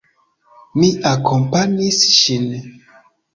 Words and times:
Mi 0.79 0.89
akompanis 1.09 2.01
ŝin. 2.15 2.49